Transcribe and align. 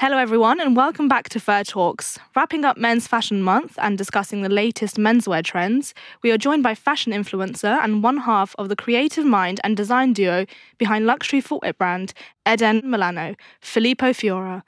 Hello, 0.00 0.18
everyone, 0.18 0.60
and 0.60 0.76
welcome 0.76 1.08
back 1.08 1.30
to 1.30 1.40
Fur 1.40 1.64
Talks. 1.64 2.18
Wrapping 2.36 2.66
up 2.66 2.76
Men's 2.76 3.06
Fashion 3.06 3.40
Month 3.40 3.78
and 3.80 3.96
discussing 3.96 4.42
the 4.42 4.50
latest 4.50 4.96
menswear 4.96 5.42
trends, 5.42 5.94
we 6.22 6.30
are 6.30 6.36
joined 6.36 6.62
by 6.62 6.74
fashion 6.74 7.14
influencer 7.14 7.82
and 7.82 8.02
one 8.02 8.18
half 8.18 8.54
of 8.58 8.68
the 8.68 8.76
creative 8.76 9.24
mind 9.24 9.58
and 9.64 9.74
design 9.74 10.12
duo 10.12 10.44
behind 10.76 11.06
luxury 11.06 11.40
footwear 11.40 11.72
brand 11.72 12.12
Edhen 12.44 12.84
Milano, 12.84 13.36
Filippo 13.62 14.12
Fiora. 14.12 14.62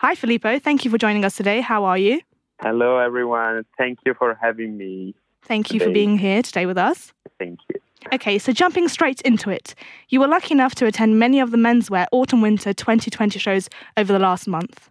Hi, 0.00 0.14
Filippo. 0.14 0.58
Thank 0.58 0.84
you 0.84 0.90
for 0.90 0.98
joining 0.98 1.24
us 1.24 1.34
today. 1.34 1.62
How 1.62 1.84
are 1.84 1.96
you? 1.96 2.20
Hello, 2.60 2.98
everyone. 2.98 3.64
Thank 3.78 4.00
you 4.04 4.12
for 4.12 4.38
having 4.38 4.76
me. 4.76 5.14
Thank 5.44 5.72
you 5.72 5.80
for 5.80 5.88
being 5.88 6.18
here 6.18 6.42
today 6.42 6.66
with 6.66 6.76
us. 6.76 7.13
Thank 7.38 7.60
you. 7.68 7.80
Okay, 8.12 8.38
so 8.38 8.52
jumping 8.52 8.88
straight 8.88 9.20
into 9.22 9.50
it, 9.50 9.74
you 10.08 10.20
were 10.20 10.28
lucky 10.28 10.52
enough 10.52 10.74
to 10.76 10.86
attend 10.86 11.18
many 11.18 11.40
of 11.40 11.50
the 11.50 11.56
menswear 11.56 12.06
autumn 12.12 12.42
winter 12.42 12.72
2020 12.72 13.38
shows 13.38 13.68
over 13.96 14.12
the 14.12 14.18
last 14.18 14.46
month. 14.46 14.90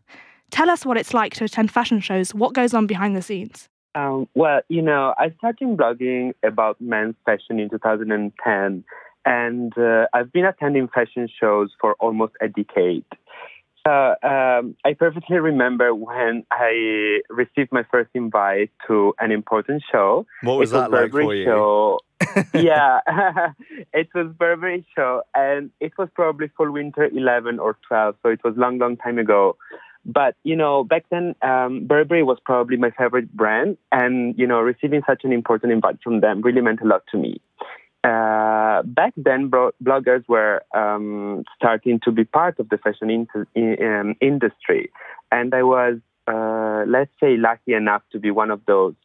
Tell 0.49 0.69
us 0.69 0.85
what 0.85 0.97
it's 0.97 1.13
like 1.13 1.33
to 1.35 1.45
attend 1.45 1.71
fashion 1.71 1.99
shows, 1.99 2.33
what 2.33 2.53
goes 2.53 2.73
on 2.73 2.87
behind 2.87 3.15
the 3.15 3.21
scenes. 3.21 3.69
Um, 3.95 4.27
well, 4.33 4.61
you 4.69 4.81
know, 4.81 5.13
I 5.17 5.31
started 5.37 5.77
blogging 5.77 6.33
about 6.43 6.81
men's 6.81 7.15
fashion 7.25 7.59
in 7.59 7.69
2010, 7.69 8.83
and 9.25 9.77
uh, 9.77 10.05
I've 10.13 10.31
been 10.31 10.45
attending 10.45 10.87
fashion 10.87 11.29
shows 11.39 11.71
for 11.79 11.93
almost 11.99 12.33
a 12.41 12.47
decade. 12.47 13.05
Uh, 13.85 14.15
um, 14.23 14.75
I 14.85 14.93
perfectly 14.97 15.37
remember 15.37 15.93
when 15.93 16.45
I 16.51 17.19
received 17.29 17.71
my 17.71 17.83
first 17.91 18.09
invite 18.13 18.71
to 18.87 19.13
an 19.19 19.31
important 19.31 19.83
show. 19.91 20.25
What 20.41 20.57
was, 20.57 20.71
that 20.71 20.89
like 20.89 21.11
for 21.11 21.33
you? 21.33 21.43
Show. 21.43 21.99
Yeah, 22.53 22.99
it 23.93 24.09
was 24.13 24.33
Burberry 24.37 24.85
show, 24.95 25.21
and 25.33 25.71
it 25.79 25.93
was 25.97 26.09
probably 26.13 26.49
for 26.55 26.71
winter 26.71 27.05
11 27.05 27.59
or 27.59 27.77
12, 27.87 28.15
so 28.23 28.29
it 28.29 28.43
was 28.43 28.55
long, 28.57 28.77
long 28.77 28.97
time 28.97 29.17
ago. 29.17 29.57
But 30.05 30.35
you 30.43 30.55
know, 30.55 30.83
back 30.83 31.05
then, 31.09 31.35
um, 31.41 31.87
Burberry 31.87 32.23
was 32.23 32.37
probably 32.43 32.77
my 32.77 32.91
favorite 32.91 33.31
brand, 33.33 33.77
and 33.91 34.37
you 34.37 34.45
know, 34.45 34.59
receiving 34.59 35.01
such 35.07 35.23
an 35.23 35.31
important 35.31 35.71
invite 35.71 35.99
from 36.03 36.19
them 36.19 36.41
really 36.41 36.61
meant 36.61 36.81
a 36.81 36.85
lot 36.85 37.03
to 37.11 37.17
me. 37.17 37.41
Uh, 38.03 38.83
back 38.83 39.13
then, 39.15 39.47
bro- 39.47 39.71
bloggers 39.81 40.27
were 40.27 40.61
um, 40.75 41.45
starting 41.55 42.01
to 42.03 42.11
be 42.11 42.25
part 42.25 42.59
of 42.59 42.67
the 42.67 42.77
fashion 42.77 43.09
in, 43.09 43.77
um, 43.81 44.15
industry, 44.19 44.91
and 45.31 45.55
I 45.55 45.63
was, 45.63 45.99
uh, 46.27 46.83
let's 46.85 47.11
say, 47.21 47.37
lucky 47.37 47.73
enough 47.73 48.01
to 48.11 48.19
be 48.19 48.29
one 48.29 48.51
of 48.51 48.59
those. 48.67 48.95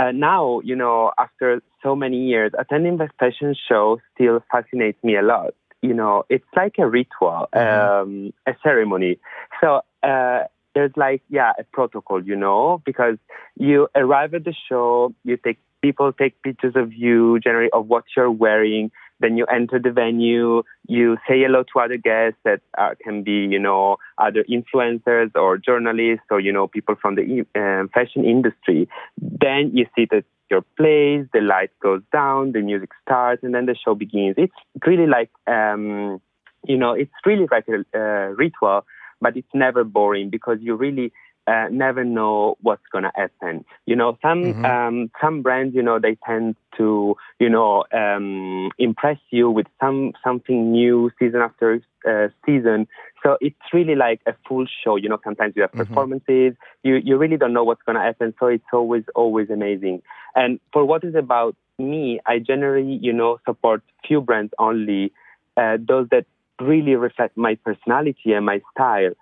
Uh, 0.00 0.12
now, 0.12 0.60
you 0.60 0.74
know, 0.74 1.12
after 1.18 1.60
so 1.82 1.94
many 1.94 2.16
years, 2.24 2.52
attending 2.58 2.96
the 2.96 3.08
fashion 3.18 3.54
show 3.68 4.00
still 4.14 4.42
fascinates 4.50 5.02
me 5.04 5.14
a 5.14 5.20
lot. 5.20 5.52
You 5.82 5.92
know, 5.92 6.24
it's 6.30 6.46
like 6.56 6.76
a 6.78 6.86
ritual, 6.88 7.48
mm-hmm. 7.54 8.02
um, 8.02 8.32
a 8.46 8.52
ceremony. 8.62 9.18
So 9.60 9.82
uh, 10.02 10.44
there's 10.74 10.92
like, 10.96 11.22
yeah, 11.28 11.52
a 11.58 11.64
protocol, 11.64 12.24
you 12.24 12.34
know, 12.34 12.80
because 12.86 13.18
you 13.56 13.88
arrive 13.94 14.32
at 14.32 14.44
the 14.44 14.54
show, 14.68 15.14
you 15.24 15.36
take 15.36 15.58
people 15.82 16.12
take 16.14 16.40
pictures 16.42 16.76
of 16.76 16.94
you, 16.94 17.38
generally 17.40 17.70
of 17.72 17.88
what 17.88 18.04
you're 18.16 18.30
wearing. 18.30 18.90
Then 19.20 19.36
you 19.36 19.44
enter 19.46 19.78
the 19.78 19.90
venue, 19.90 20.62
you 20.88 21.16
say 21.28 21.40
hello 21.40 21.62
to 21.62 21.80
other 21.80 21.96
guests 21.96 22.38
that 22.44 22.60
uh, 22.78 22.94
can 23.02 23.22
be, 23.22 23.46
you 23.50 23.58
know, 23.58 23.98
other 24.18 24.44
influencers 24.44 25.30
or 25.34 25.58
journalists 25.58 26.26
or, 26.30 26.40
you 26.40 26.52
know, 26.52 26.66
people 26.66 26.96
from 27.00 27.14
the 27.14 27.44
uh, 27.54 27.86
fashion 27.92 28.24
industry. 28.24 28.88
Then 29.18 29.70
you 29.74 29.86
sit 29.96 30.12
at 30.12 30.24
your 30.50 30.62
place, 30.76 31.26
the 31.32 31.40
light 31.40 31.70
goes 31.80 32.02
down, 32.12 32.52
the 32.52 32.60
music 32.60 32.90
starts, 33.02 33.42
and 33.42 33.54
then 33.54 33.66
the 33.66 33.76
show 33.76 33.94
begins. 33.94 34.34
It's 34.36 34.52
really 34.86 35.06
like, 35.06 35.30
um, 35.46 36.20
you 36.66 36.76
know, 36.76 36.92
it's 36.92 37.12
really 37.24 37.46
like 37.50 37.66
a 37.68 37.84
uh, 37.96 38.34
ritual, 38.34 38.84
but 39.20 39.36
it's 39.36 39.54
never 39.54 39.84
boring 39.84 40.30
because 40.30 40.58
you 40.60 40.74
really 40.74 41.12
uh, 41.50 41.66
never 41.70 42.04
know 42.04 42.56
what's 42.60 42.86
going 42.92 43.04
to 43.04 43.10
happen. 43.16 43.64
You 43.86 43.96
know, 43.96 44.16
some 44.22 44.42
mm-hmm. 44.44 44.64
um, 44.64 45.10
some 45.20 45.42
brands, 45.42 45.74
you 45.74 45.82
know, 45.82 45.98
they 45.98 46.16
tend 46.26 46.54
to, 46.76 47.16
you 47.40 47.48
know, 47.48 47.84
um, 47.92 48.70
impress 48.78 49.18
you 49.30 49.50
with 49.50 49.66
some 49.80 50.12
something 50.22 50.70
new 50.70 51.10
season 51.18 51.40
after 51.40 51.82
uh, 52.08 52.28
season. 52.46 52.86
So 53.22 53.36
it's 53.40 53.56
really 53.72 53.96
like 53.96 54.20
a 54.26 54.34
full 54.46 54.66
show. 54.84 54.94
You 54.94 55.08
know, 55.08 55.18
sometimes 55.24 55.54
you 55.56 55.62
have 55.62 55.72
mm-hmm. 55.72 55.88
performances. 55.88 56.54
You 56.84 56.96
you 57.02 57.16
really 57.16 57.36
don't 57.36 57.52
know 57.52 57.64
what's 57.64 57.82
going 57.82 57.96
to 57.96 58.02
happen. 58.02 58.32
So 58.38 58.46
it's 58.46 58.72
always 58.72 59.04
always 59.16 59.50
amazing. 59.50 60.02
And 60.36 60.60
for 60.72 60.84
what 60.84 61.02
is 61.02 61.16
about 61.16 61.56
me, 61.78 62.20
I 62.26 62.38
generally, 62.38 62.98
you 63.02 63.12
know, 63.12 63.40
support 63.44 63.82
few 64.06 64.20
brands 64.20 64.52
only, 64.58 65.12
uh, 65.56 65.78
those 65.80 66.08
that 66.10 66.26
really 66.60 66.94
reflect 66.94 67.36
my 67.36 67.56
personality 67.56 68.32
and 68.34 68.46
my 68.46 68.60
style. 68.72 69.12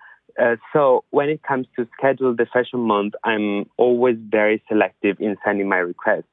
Uh, 0.41 0.57
so 0.73 1.05
when 1.11 1.29
it 1.29 1.43
comes 1.43 1.67
to 1.77 1.87
schedule 1.97 2.35
the 2.35 2.47
fashion 2.47 2.81
month, 2.81 3.15
I'm 3.25 3.69
always 3.77 4.17
very 4.19 4.63
selective 4.69 5.17
in 5.21 5.37
sending 5.45 5.69
my 5.69 5.79
request. 5.79 6.27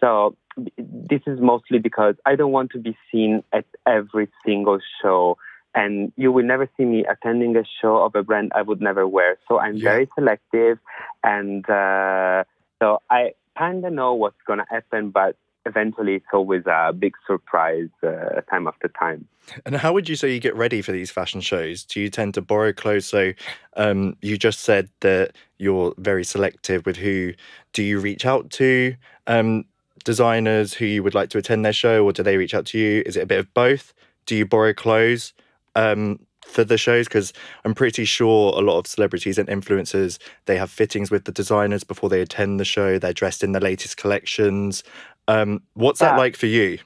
So 0.00 0.36
this 0.76 1.22
is 1.26 1.40
mostly 1.40 1.78
because 1.78 2.14
I 2.26 2.36
don't 2.36 2.52
want 2.52 2.70
to 2.72 2.78
be 2.78 2.96
seen 3.10 3.42
at 3.52 3.64
every 3.86 4.28
single 4.44 4.78
show. 5.00 5.38
And 5.74 6.12
you 6.16 6.30
will 6.30 6.44
never 6.44 6.68
see 6.76 6.84
me 6.84 7.04
attending 7.10 7.56
a 7.56 7.64
show 7.80 7.96
of 8.04 8.14
a 8.14 8.22
brand 8.22 8.52
I 8.54 8.62
would 8.62 8.80
never 8.80 9.08
wear. 9.08 9.38
So 9.48 9.58
I'm 9.58 9.76
yeah. 9.76 9.84
very 9.84 10.08
selective. 10.14 10.78
And 11.24 11.68
uh, 11.68 12.44
so 12.80 12.98
I 13.10 13.32
kind 13.58 13.84
of 13.84 13.92
know 13.92 14.14
what's 14.14 14.36
going 14.46 14.58
to 14.58 14.66
happen, 14.68 15.10
but 15.10 15.36
eventually 15.66 16.16
it's 16.16 16.26
always 16.32 16.62
a 16.66 16.92
big 16.92 17.14
surprise 17.26 17.88
uh, 18.02 18.40
time 18.50 18.66
after 18.66 18.88
time. 18.88 19.26
And 19.66 19.76
how 19.76 19.92
would 19.92 20.08
you 20.08 20.16
say 20.16 20.32
you 20.32 20.40
get 20.40 20.56
ready 20.56 20.82
for 20.82 20.92
these 20.92 21.10
fashion 21.10 21.40
shows? 21.40 21.84
Do 21.84 22.00
you 22.00 22.08
tend 22.10 22.34
to 22.34 22.42
borrow 22.42 22.72
clothes? 22.72 23.06
So 23.06 23.32
um, 23.76 24.16
you 24.22 24.36
just 24.36 24.60
said 24.60 24.88
that 25.00 25.32
you're 25.58 25.94
very 25.98 26.24
selective 26.24 26.86
with 26.86 26.96
who. 26.96 27.34
Do 27.72 27.82
you 27.82 27.98
reach 27.98 28.24
out 28.26 28.50
to 28.52 28.94
um, 29.26 29.64
designers 30.04 30.74
who 30.74 30.84
you 30.84 31.02
would 31.02 31.14
like 31.14 31.30
to 31.30 31.38
attend 31.38 31.64
their 31.64 31.72
show, 31.72 32.04
or 32.04 32.12
do 32.12 32.22
they 32.22 32.36
reach 32.36 32.54
out 32.54 32.66
to 32.66 32.78
you? 32.78 33.02
Is 33.06 33.16
it 33.16 33.22
a 33.22 33.26
bit 33.26 33.38
of 33.40 33.52
both? 33.54 33.92
Do 34.26 34.36
you 34.36 34.46
borrow 34.46 34.72
clothes? 34.72 35.32
Um, 35.74 36.18
for 36.46 36.64
the 36.64 36.76
shows 36.76 37.06
because 37.06 37.32
I'm 37.64 37.74
pretty 37.74 38.04
sure 38.04 38.52
a 38.52 38.60
lot 38.60 38.78
of 38.78 38.86
celebrities 38.86 39.38
and 39.38 39.48
influencers 39.48 40.18
they 40.46 40.56
have 40.56 40.70
fittings 40.70 41.10
with 41.10 41.24
the 41.24 41.32
designers 41.32 41.84
before 41.84 42.10
they 42.10 42.20
attend 42.20 42.60
the 42.60 42.64
show. 42.64 42.98
They're 42.98 43.12
dressed 43.12 43.42
in 43.42 43.52
the 43.52 43.60
latest 43.60 43.96
collections. 43.96 44.82
Um, 45.28 45.62
what's 45.74 46.00
that 46.00 46.16
like 46.18 46.36
for 46.36 46.46
you? 46.46 46.78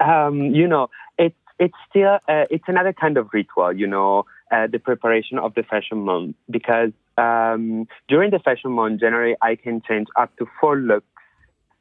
Um, 0.00 0.54
you 0.54 0.66
know, 0.66 0.88
it's 1.18 1.36
it's 1.58 1.74
still 1.88 2.18
uh, 2.28 2.44
it's 2.50 2.64
another 2.66 2.92
kind 2.92 3.16
of 3.16 3.28
ritual. 3.32 3.72
You 3.72 3.86
know, 3.86 4.26
uh, 4.50 4.66
the 4.66 4.78
preparation 4.78 5.38
of 5.38 5.54
the 5.54 5.62
fashion 5.62 5.98
month 5.98 6.36
because 6.50 6.92
um, 7.18 7.86
during 8.08 8.30
the 8.30 8.38
fashion 8.38 8.72
month, 8.72 9.00
generally 9.00 9.36
I 9.42 9.56
can 9.56 9.82
change 9.86 10.08
up 10.16 10.34
to 10.38 10.46
four 10.60 10.76
looks 10.76 11.06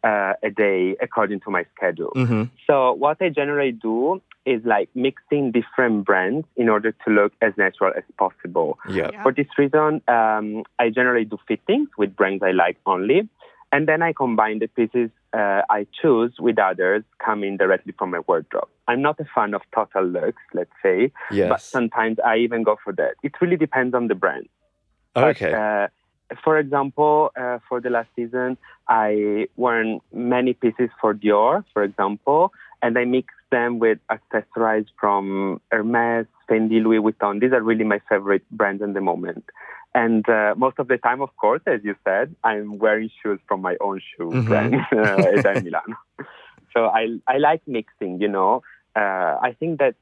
uh, 0.03 0.33
a 0.43 0.49
day 0.49 0.95
according 1.01 1.39
to 1.41 1.51
my 1.51 1.65
schedule. 1.75 2.11
Mm-hmm. 2.15 2.43
So 2.67 2.93
what 2.93 3.21
I 3.21 3.29
generally 3.29 3.71
do 3.71 4.21
is 4.45 4.61
like 4.65 4.89
mixing 4.95 5.51
different 5.51 6.05
brands 6.05 6.47
in 6.55 6.67
order 6.67 6.91
to 6.91 7.11
look 7.11 7.33
as 7.41 7.53
natural 7.57 7.93
as 7.95 8.03
possible. 8.17 8.79
Yeah. 8.89 9.09
yeah. 9.13 9.21
For 9.21 9.31
this 9.31 9.47
reason, 9.57 10.01
um, 10.07 10.63
I 10.79 10.89
generally 10.89 11.25
do 11.25 11.37
fittings 11.47 11.89
with 11.97 12.15
brands 12.15 12.41
I 12.43 12.51
like 12.51 12.77
only. 12.85 13.29
And 13.71 13.87
then 13.87 14.01
I 14.01 14.13
combine 14.13 14.59
the 14.59 14.67
pieces 14.67 15.11
uh, 15.33 15.61
I 15.69 15.87
choose 16.01 16.33
with 16.39 16.59
others 16.59 17.03
coming 17.23 17.57
directly 17.57 17.93
from 17.97 18.11
my 18.11 18.19
wardrobe. 18.27 18.67
I'm 18.87 19.01
not 19.01 19.19
a 19.19 19.25
fan 19.33 19.53
of 19.53 19.61
total 19.73 20.05
looks, 20.05 20.41
let's 20.53 20.71
say, 20.83 21.11
yes. 21.31 21.49
but 21.49 21.61
sometimes 21.61 22.17
I 22.25 22.37
even 22.37 22.63
go 22.63 22.77
for 22.83 22.93
that. 22.93 23.15
It 23.23 23.33
really 23.41 23.57
depends 23.57 23.95
on 23.95 24.07
the 24.07 24.15
brand. 24.15 24.49
Okay. 25.15 25.51
But, 25.51 25.57
uh, 25.57 25.87
for 26.43 26.57
example, 26.57 27.31
uh, 27.35 27.59
for 27.67 27.81
the 27.81 27.89
last 27.89 28.09
season, 28.15 28.57
I 28.87 29.47
worn 29.55 29.99
many 30.13 30.53
pieces 30.53 30.89
for 30.99 31.13
Dior, 31.13 31.63
for 31.73 31.83
example, 31.83 32.53
and 32.81 32.97
I 32.97 33.05
mixed 33.05 33.35
them 33.51 33.79
with 33.79 33.99
accessories 34.09 34.85
from 34.99 35.61
Hermes, 35.71 36.25
Fendi, 36.49 36.81
Louis 36.83 36.99
Vuitton. 36.99 37.39
These 37.41 37.51
are 37.51 37.61
really 37.61 37.83
my 37.83 37.99
favorite 38.09 38.43
brands 38.51 38.81
in 38.81 38.93
the 38.93 39.01
moment. 39.01 39.45
And 39.93 40.27
uh, 40.29 40.53
most 40.55 40.79
of 40.79 40.87
the 40.87 40.97
time, 40.97 41.21
of 41.21 41.35
course, 41.35 41.61
as 41.65 41.81
you 41.83 41.95
said, 42.05 42.33
I'm 42.43 42.79
wearing 42.79 43.09
shoes 43.21 43.39
from 43.47 43.61
my 43.61 43.75
own 43.81 43.99
shoe 43.99 44.29
mm-hmm. 44.29 44.47
brand, 44.47 44.75
uh, 45.55 45.61
Milano. 45.61 45.97
So 46.73 46.85
I 46.85 47.19
I 47.27 47.37
like 47.37 47.61
mixing. 47.67 48.21
You 48.21 48.29
know, 48.29 48.63
uh, 48.95 49.37
I 49.41 49.55
think 49.59 49.79
that's 49.79 49.97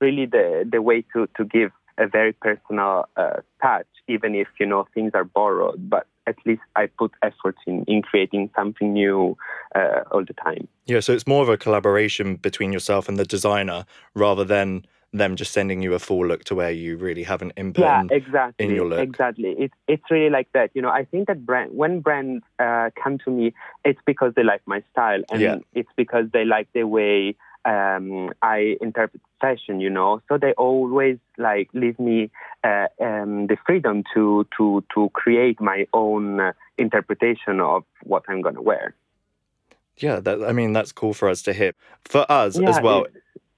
really 0.00 0.26
the 0.26 0.68
the 0.70 0.82
way 0.82 1.04
to 1.12 1.28
to 1.36 1.44
give 1.44 1.70
a 1.98 2.08
very 2.08 2.32
personal 2.32 3.08
uh, 3.16 3.36
touch, 3.62 3.86
even 4.08 4.34
if 4.34 4.48
you 4.58 4.66
know 4.66 4.86
things 4.94 5.12
are 5.14 5.24
borrowed. 5.24 5.88
But 5.88 6.06
at 6.26 6.36
least 6.44 6.62
I 6.74 6.86
put 6.86 7.12
effort 7.22 7.56
in 7.66 7.84
in 7.84 8.02
creating 8.02 8.50
something 8.56 8.92
new 8.92 9.36
uh, 9.74 10.00
all 10.10 10.24
the 10.24 10.34
time. 10.34 10.66
Yeah, 10.86 11.00
so 11.00 11.12
it's 11.12 11.26
more 11.26 11.42
of 11.42 11.48
a 11.48 11.56
collaboration 11.56 12.36
between 12.36 12.72
yourself 12.72 13.08
and 13.08 13.16
the 13.16 13.24
designer 13.24 13.84
rather 14.14 14.44
than 14.44 14.86
them 15.12 15.34
just 15.36 15.52
sending 15.52 15.82
you 15.82 15.94
a 15.94 15.98
full 15.98 16.26
look 16.26 16.44
to 16.44 16.54
where 16.54 16.70
you 16.70 16.96
really 16.96 17.24
have 17.24 17.42
an 17.42 17.52
input 17.56 17.82
yeah, 17.82 18.00
in, 18.02 18.12
exactly, 18.12 18.66
in 18.66 18.74
your 18.74 18.86
look. 18.86 19.00
Exactly. 19.00 19.54
It's 19.58 19.74
it's 19.88 20.04
really 20.10 20.30
like 20.30 20.48
that. 20.52 20.70
You 20.74 20.82
know, 20.82 20.90
I 20.90 21.04
think 21.04 21.26
that 21.26 21.44
brand 21.44 21.72
when 21.72 22.00
brands 22.00 22.44
uh, 22.58 22.90
come 23.02 23.18
to 23.24 23.30
me, 23.30 23.52
it's 23.84 24.00
because 24.06 24.34
they 24.36 24.44
like 24.44 24.62
my 24.66 24.82
style 24.92 25.22
and 25.30 25.40
yeah. 25.40 25.58
it's 25.74 25.90
because 25.96 26.26
they 26.32 26.44
like 26.44 26.68
the 26.72 26.84
way 26.84 27.34
um, 27.64 28.30
I 28.40 28.76
interpret 28.80 29.20
fashion, 29.40 29.80
you 29.80 29.90
know. 29.90 30.22
So 30.28 30.38
they 30.38 30.52
always 30.52 31.18
like 31.38 31.68
leave 31.74 31.98
me 31.98 32.30
uh, 32.62 32.86
um, 33.00 33.48
the 33.48 33.56
freedom 33.66 34.04
to 34.14 34.46
to 34.56 34.84
to 34.94 35.10
create 35.12 35.60
my 35.60 35.86
own 35.92 36.40
uh, 36.40 36.52
interpretation 36.78 37.60
of 37.60 37.84
what 38.04 38.24
I'm 38.28 38.42
gonna 38.42 38.62
wear. 38.62 38.94
Yeah, 39.96 40.20
that, 40.20 40.42
I 40.44 40.52
mean 40.52 40.72
that's 40.72 40.92
cool 40.92 41.14
for 41.14 41.28
us 41.28 41.42
to 41.42 41.52
hear. 41.52 41.72
For 42.04 42.24
us 42.30 42.56
Yeah, 42.56 42.70
as 42.70 42.80
well, 42.80 43.06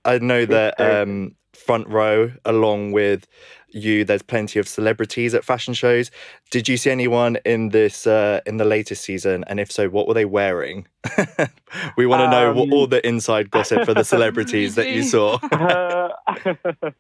I 0.04 0.18
know 0.18 0.46
that 0.46 0.80
um, 0.80 1.36
front 1.54 1.88
row, 1.88 2.32
along 2.44 2.92
with 2.92 3.26
you, 3.68 4.04
there's 4.04 4.22
plenty 4.22 4.58
of 4.58 4.68
celebrities 4.68 5.34
at 5.34 5.44
fashion 5.44 5.74
shows. 5.74 6.10
Did 6.50 6.68
you 6.68 6.76
see 6.76 6.90
anyone 6.90 7.38
in 7.44 7.70
this 7.70 8.06
uh, 8.06 8.40
in 8.46 8.58
the 8.58 8.64
latest 8.64 9.04
season? 9.04 9.44
And 9.46 9.58
if 9.58 9.72
so, 9.72 9.88
what 9.88 10.06
were 10.06 10.14
they 10.14 10.24
wearing? 10.24 10.86
we 11.96 12.06
want 12.06 12.20
to 12.20 12.30
know 12.30 12.52
what, 12.52 12.64
Um, 12.64 12.72
all 12.72 12.86
the 12.86 13.06
inside 13.06 13.50
gossip 13.50 13.84
for 13.84 13.94
the 13.94 14.04
celebrities 14.04 14.74
that 14.74 14.90
you 14.90 15.02
saw. 15.14 15.38
Uh, 15.50 16.08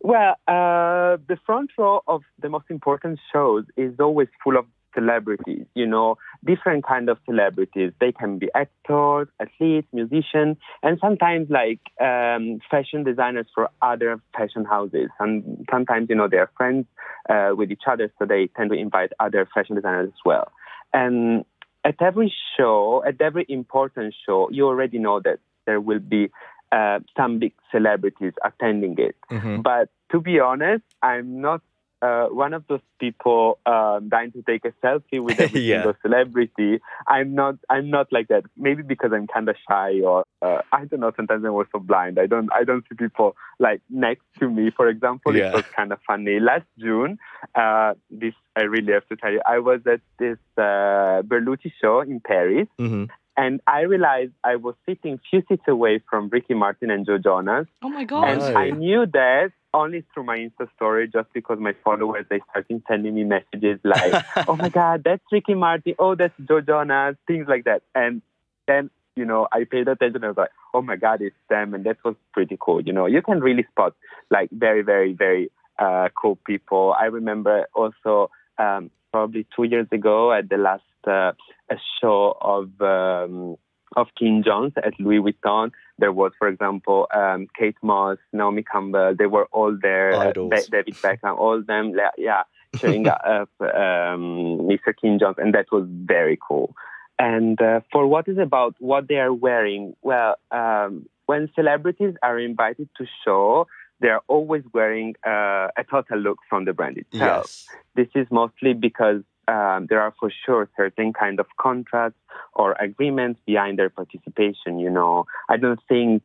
well, 0.00 0.36
uh, 0.46 1.16
the 1.28 1.38
front 1.44 1.70
row 1.76 2.02
of 2.06 2.22
the 2.40 2.48
most 2.48 2.66
important 2.70 3.18
shows 3.32 3.64
is 3.76 3.98
always 3.98 4.28
full 4.42 4.56
of 4.56 4.66
celebrities. 4.94 5.66
You 5.74 5.86
know, 5.86 6.16
different 6.44 6.86
kind 6.86 7.08
of 7.08 7.18
celebrities. 7.26 7.92
They 8.00 8.12
can 8.12 8.38
be 8.38 8.48
actors, 8.54 9.28
athletes, 9.40 9.88
musicians, 9.92 10.56
and 10.82 10.98
sometimes 11.00 11.48
like 11.50 11.80
um, 12.00 12.60
fashion 12.70 13.04
designers 13.04 13.46
for 13.54 13.68
other 13.82 14.20
fashion 14.36 14.64
houses. 14.64 15.10
And 15.18 15.66
sometimes, 15.70 16.08
you 16.08 16.16
know, 16.16 16.28
they 16.28 16.38
are 16.38 16.50
friends 16.56 16.86
uh, 17.28 17.50
with 17.56 17.70
each 17.70 17.84
other, 17.86 18.12
so 18.18 18.26
they 18.26 18.48
tend 18.56 18.70
to 18.70 18.76
invite 18.76 19.12
other 19.20 19.48
fashion 19.54 19.76
designers 19.76 20.08
as 20.08 20.20
well. 20.24 20.50
And 20.92 21.44
at 21.84 22.00
every 22.00 22.32
show, 22.56 23.02
at 23.06 23.20
every 23.20 23.46
important 23.48 24.14
show, 24.26 24.48
you 24.50 24.66
already 24.66 24.98
know 24.98 25.20
that 25.20 25.38
there 25.66 25.80
will 25.80 25.98
be 25.98 26.30
uh, 26.72 27.00
some 27.16 27.38
big 27.38 27.52
celebrities 27.72 28.32
attending 28.44 28.96
it. 28.98 29.16
Mhm. 29.30 29.62
But 29.62 29.88
to 30.12 30.20
be 30.20 30.40
honest, 30.40 30.84
I'm 31.02 31.40
not 31.40 31.62
uh, 32.02 32.26
one 32.28 32.54
of 32.54 32.64
those 32.68 32.80
people 32.98 33.58
um, 33.66 34.08
dying 34.08 34.32
to 34.32 34.42
take 34.42 34.64
a 34.64 34.72
selfie 34.84 35.22
with 35.22 35.38
every 35.46 35.60
Yeah. 35.60 35.82
single 35.82 35.94
celebrity. 36.02 36.80
I'm 37.06 37.34
not. 37.34 37.56
I'm 37.68 37.90
not 37.90 38.10
like 38.12 38.28
that. 38.28 38.44
Maybe 38.56 38.82
because 38.82 39.12
I'm 39.12 39.26
kind 39.26 39.48
of 39.48 39.56
shy, 39.68 40.00
or 40.00 40.24
uh, 40.42 40.62
I 40.72 40.84
don't 40.86 41.00
know. 41.00 41.12
Sometimes 41.16 41.44
I'm 41.44 41.52
also 41.52 41.78
blind. 41.78 42.18
I 42.18 42.26
don't. 42.26 42.48
I 42.52 42.64
don't 42.64 42.84
see 42.88 42.94
people 42.96 43.36
like 43.58 43.80
next 43.90 44.24
to 44.38 44.48
me. 44.48 44.70
For 44.74 44.88
example, 44.88 45.36
Yeah. 45.36 45.48
it 45.50 45.54
was 45.54 45.64
kind 45.76 45.92
of 45.92 45.98
funny. 46.06 46.40
Last 46.40 46.64
June, 46.78 47.18
uh, 47.54 47.94
this 48.10 48.34
I 48.56 48.62
really 48.62 48.92
have 48.92 49.06
to 49.08 49.16
tell 49.16 49.32
you. 49.32 49.40
I 49.46 49.58
was 49.58 49.80
at 49.86 50.00
this 50.18 50.38
uh, 50.56 51.22
Berluti 51.22 51.70
show 51.80 52.00
in 52.00 52.20
Paris. 52.20 52.68
Mhm. 52.78 53.08
And 53.36 53.60
I 53.66 53.82
realized 53.82 54.32
I 54.44 54.56
was 54.56 54.74
sitting 54.86 55.18
few 55.30 55.42
seats 55.48 55.62
away 55.66 56.00
from 56.10 56.28
Ricky 56.28 56.52
Martin 56.52 56.90
and 56.90 57.06
Joe 57.06 57.16
Jonas. 57.16 57.66
Oh 57.80 57.88
my 57.88 58.04
god. 58.04 58.38
Oh. 58.42 58.54
I 58.54 58.70
knew 58.70 59.06
that 59.06 59.52
only 59.72 60.04
through 60.12 60.24
my 60.24 60.38
Insta 60.38 60.68
story, 60.74 61.08
just 61.08 61.32
because 61.32 61.58
my 61.58 61.74
followers, 61.84 62.26
they 62.28 62.40
started 62.50 62.82
sending 62.88 63.14
me 63.14 63.24
messages 63.24 63.78
like, 63.84 64.24
oh 64.48 64.56
my 64.56 64.68
God, 64.68 65.02
that's 65.04 65.22
Ricky 65.30 65.54
Martin. 65.54 65.94
Oh, 65.98 66.14
that's 66.14 66.34
Joe 66.46 66.60
Jonas, 66.60 67.16
things 67.26 67.46
like 67.48 67.64
that. 67.64 67.82
And 67.94 68.22
then, 68.66 68.90
you 69.16 69.24
know, 69.24 69.48
I 69.52 69.64
paid 69.64 69.88
attention. 69.88 70.24
I 70.24 70.28
was 70.28 70.36
like, 70.36 70.50
oh 70.74 70.82
my 70.82 70.96
God, 70.96 71.22
it's 71.22 71.36
them. 71.48 71.74
And 71.74 71.84
that 71.84 71.98
was 72.04 72.16
pretty 72.32 72.58
cool. 72.60 72.80
You 72.80 72.92
know, 72.92 73.06
you 73.06 73.22
can 73.22 73.40
really 73.40 73.64
spot 73.70 73.94
like 74.30 74.50
very, 74.50 74.82
very, 74.82 75.12
very 75.12 75.50
uh, 75.78 76.08
cool 76.20 76.36
people. 76.46 76.94
I 76.98 77.06
remember 77.06 77.66
also 77.74 78.30
um, 78.58 78.90
probably 79.12 79.46
two 79.54 79.64
years 79.64 79.86
ago 79.92 80.32
at 80.32 80.48
the 80.48 80.56
last 80.56 80.82
uh, 81.06 81.32
a 81.70 81.76
show 82.00 82.36
of 82.40 82.68
um, 82.80 83.56
of 83.96 84.08
Kim 84.18 84.42
Jones 84.44 84.72
at 84.76 84.98
Louis 85.00 85.18
Vuitton. 85.18 85.72
There 86.00 86.12
was, 86.12 86.32
for 86.38 86.48
example, 86.48 87.06
um, 87.14 87.46
Kate 87.58 87.76
Moss, 87.82 88.18
Naomi 88.32 88.62
Campbell. 88.64 89.14
They 89.18 89.26
were 89.26 89.46
all 89.52 89.76
there. 89.80 90.12
uh, 90.14 90.28
Idols. 90.30 90.66
David 90.70 90.94
Beckham, 91.04 91.38
all 91.38 91.56
of 91.58 91.66
them. 91.66 91.94
Yeah, 92.18 92.42
showing 92.80 93.06
up 93.36 93.50
um, 93.60 94.66
Mr. 94.70 94.90
Kim 95.00 95.18
Jones, 95.18 95.36
and 95.38 95.54
that 95.54 95.66
was 95.70 95.86
very 95.88 96.38
cool. 96.46 96.74
And 97.18 97.60
uh, 97.60 97.80
for 97.92 98.06
what 98.06 98.26
is 98.28 98.38
about 98.38 98.74
what 98.78 99.06
they 99.08 99.16
are 99.16 99.32
wearing, 99.32 99.94
well, 100.02 100.36
um, 100.50 101.06
when 101.26 101.50
celebrities 101.54 102.14
are 102.22 102.38
invited 102.38 102.88
to 102.98 103.06
show, 103.24 103.66
they 104.00 104.08
are 104.08 104.22
always 104.28 104.62
wearing 104.72 105.14
uh, 105.26 105.68
a 105.76 105.84
total 105.90 106.18
look 106.18 106.38
from 106.48 106.64
the 106.64 106.72
brand 106.72 106.96
itself 106.96 107.44
Yes. 107.44 107.66
this 107.94 108.08
is 108.14 108.26
mostly 108.30 108.72
because 108.72 109.20
um, 109.54 109.86
there 109.88 110.00
are 110.00 110.14
for 110.20 110.30
sure 110.44 110.62
certain 110.76 111.12
kind 111.22 111.36
of 111.42 111.46
contracts 111.66 112.20
or 112.60 112.68
agreements 112.88 113.38
behind 113.46 113.74
their 113.78 113.90
participation. 114.00 114.72
You 114.84 114.90
know, 114.98 115.14
I 115.48 115.56
don't 115.64 115.80
think, 115.88 116.22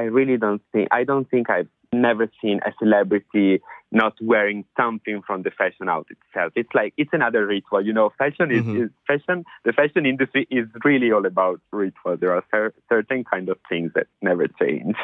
I 0.00 0.02
really 0.18 0.36
don't 0.44 0.62
think, 0.72 0.88
I 0.90 1.02
don't 1.10 1.28
think 1.32 1.44
I've 1.56 1.68
never 1.92 2.24
seen 2.40 2.60
a 2.68 2.72
celebrity 2.78 3.50
not 3.90 4.14
wearing 4.20 4.64
something 4.76 5.22
from 5.26 5.38
the 5.46 5.50
fashion 5.60 5.88
out 5.88 6.06
itself. 6.16 6.52
It's 6.60 6.68
like 6.74 6.92
it's 6.98 7.14
another 7.14 7.46
ritual. 7.46 7.80
You 7.88 7.94
know, 7.98 8.08
fashion 8.18 8.50
is, 8.50 8.62
Mhm. 8.62 8.84
is 8.84 8.90
fashion. 9.06 9.38
The 9.64 9.72
fashion 9.72 10.04
industry 10.04 10.46
is 10.50 10.66
really 10.84 11.10
all 11.10 11.24
about 11.34 11.58
ritual. 11.72 12.18
There 12.18 12.32
are 12.36 12.44
cer- 12.50 12.74
certain 12.92 13.24
kind 13.24 13.48
of 13.48 13.56
things 13.70 13.88
that 13.94 14.06
never 14.20 14.46
change. 14.60 14.96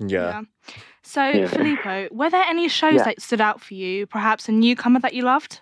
Yeah. 0.00 0.42
So, 1.02 1.22
Yeah. 1.28 1.46
Filippo, 1.46 1.94
were 2.12 2.30
there 2.30 2.44
any 2.54 2.66
shows 2.68 2.94
Yeah. 2.94 3.04
that 3.04 3.20
stood 3.22 3.40
out 3.40 3.60
for 3.60 3.74
you? 3.74 4.06
Perhaps 4.06 4.48
a 4.48 4.52
newcomer 4.52 5.00
that 5.00 5.14
you 5.14 5.22
loved? 5.22 5.60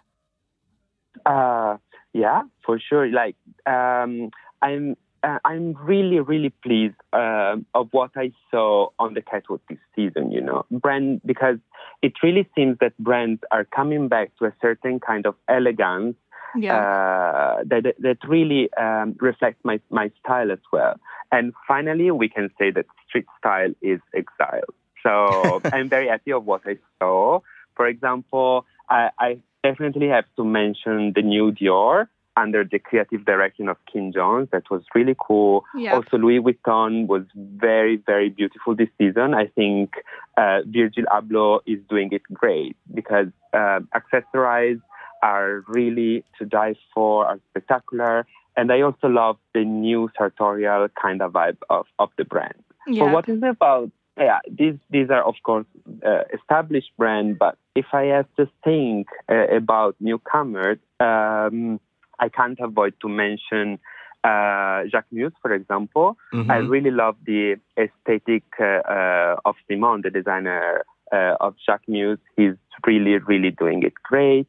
Uh, 1.26 1.76
yeah, 2.12 2.43
for 2.64 2.78
sure. 2.78 3.08
Like, 3.11 3.37
um, 3.67 4.31
I'm, 4.62 4.96
uh, 5.23 5.38
I'm 5.44 5.75
really, 5.82 6.20
really 6.20 6.50
pleased 6.62 6.94
um 7.12 7.67
of 7.75 7.88
what 7.90 8.12
I 8.17 8.32
saw 8.50 8.88
on 8.99 9.14
the 9.14 9.23
catwalk 9.23 9.61
this 9.69 9.78
season. 9.94 10.31
You 10.31 10.40
know, 10.40 10.64
brand 10.70 11.20
because 11.26 11.58
it 12.02 12.12
really 12.23 12.49
seems 12.55 12.78
that 12.81 12.96
brands 12.99 13.40
are 13.50 13.64
coming 13.64 14.08
back 14.08 14.31
to 14.38 14.46
a 14.46 14.52
certain 14.62 15.00
kind 15.00 15.26
of 15.26 15.34
elegance 15.49 16.17
Yeah. 16.55 16.76
uh, 16.76 17.64
that 17.67 17.94
that 17.99 18.19
really 18.26 18.73
um, 18.75 19.17
reflects 19.20 19.61
my 19.64 19.81
my 19.90 20.11
style 20.20 20.50
as 20.52 20.64
well. 20.73 20.94
And 21.32 21.52
finally, 21.67 22.11
we 22.12 22.28
can 22.28 22.50
say 22.58 22.70
that 22.70 22.87
street 23.08 23.26
style 23.38 23.73
is 23.82 24.00
exiled. 24.14 24.75
So 25.02 25.62
I'm 25.73 25.88
very 25.88 26.08
happy 26.08 26.32
of 26.32 26.44
what 26.46 26.62
I 26.67 26.76
saw. 27.00 27.40
For 27.76 27.87
example, 27.87 28.64
I, 28.88 29.11
I 29.19 29.38
definitely 29.68 30.08
have 30.08 30.28
to 30.36 30.44
mention 30.44 31.12
the 31.14 31.22
new 31.22 31.46
Dior 31.52 32.08
under 32.36 32.62
the 32.64 32.78
creative 32.78 33.24
direction 33.24 33.68
of 33.68 33.76
Kim 33.90 34.12
Jones. 34.12 34.48
That 34.52 34.64
was 34.70 34.82
really 34.94 35.16
cool. 35.26 35.64
yeah. 35.74 35.94
Also, 35.94 36.18
Louis 36.18 36.40
Vuitton 36.40 37.06
was 37.06 37.24
very, 37.34 37.96
very 37.96 38.28
beautiful 38.28 38.74
this 38.76 38.92
season. 38.98 39.28
I 39.34 39.46
think 39.46 39.94
uh, 40.36 40.58
Virgil 40.66 41.04
Abloh 41.18 41.60
is 41.66 41.80
doing 41.88 42.10
it 42.12 42.22
great 42.32 42.76
because 42.94 43.28
uh, 43.54 43.80
accessories 43.94 44.78
are 45.22 45.64
really 45.66 46.24
to 46.38 46.44
die 46.44 46.75
for, 46.92 47.26
are 47.26 47.40
spectacular. 47.50 48.26
And 48.56 48.70
I 48.70 48.82
also 48.82 49.08
love 49.08 49.37
the 49.54 49.64
new 49.64 50.11
sartorial 50.16 50.88
kind 51.00 51.23
of 51.23 51.32
vibe 51.32 51.58
of, 51.70 51.87
of 51.99 52.11
the 52.18 52.25
brand. 52.25 52.62
yeah. 52.87 53.04
But 53.04 53.12
what 53.14 53.28
is 53.28 53.42
it 53.42 53.49
about? 53.49 53.90
Yeah, 54.18 54.38
these 54.50 54.78
these 54.88 55.11
are 55.11 55.23
of 55.23 55.35
course 55.42 55.66
uh, 56.11 56.23
established 56.32 56.90
brand, 56.96 57.38
but 57.38 57.58
if 57.76 57.87
I 57.92 58.04
have 58.16 58.26
to 58.38 58.49
think 58.64 59.06
uh, 59.30 59.47
about 59.54 59.95
newcomers, 60.00 60.78
um, 61.00 61.78
I 62.18 62.28
can't 62.28 62.59
avoid 62.61 62.95
to 63.02 63.09
mention 63.09 63.78
uh, 64.25 64.83
Jacquemus, 64.92 65.33
for 65.42 65.52
example. 65.52 66.16
I 66.33 66.59
Mhm. 66.59 66.68
really 66.75 66.90
love 66.90 67.16
the 67.25 67.42
aesthetic 67.78 68.45
uh, 68.59 68.83
uh, 68.97 69.37
of 69.45 69.54
Simon, 69.68 70.00
the 70.02 70.11
designer 70.11 70.83
uh, 71.12 71.37
of 71.40 71.54
Jacquemus. 71.64 72.18
He's 72.37 72.56
really, 72.87 73.18
really 73.18 73.52
doing 73.52 73.83
it 73.85 73.95
great. 74.02 74.49